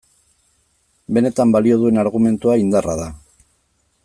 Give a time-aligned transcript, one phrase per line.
[1.17, 3.11] Benetan balio duen argumentua indarra da.